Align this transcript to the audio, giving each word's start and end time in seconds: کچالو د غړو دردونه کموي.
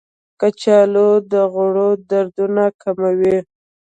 کچالو 0.39 1.09
د 1.31 1.33
غړو 1.53 1.89
دردونه 2.09 2.63
کموي. 2.81 3.37